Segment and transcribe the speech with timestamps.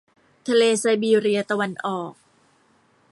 [0.47, 2.13] ทะเลไซบีเรียตะวันออก